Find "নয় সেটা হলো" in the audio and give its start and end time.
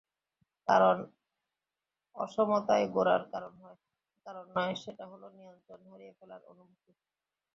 4.55-5.27